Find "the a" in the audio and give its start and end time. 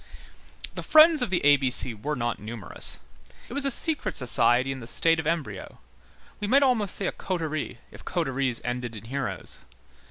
1.29-1.57